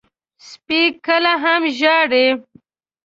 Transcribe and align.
سپي 0.47 0.81
کله 1.05 1.33
هم 1.43 1.61
ژاړي. 1.79 2.27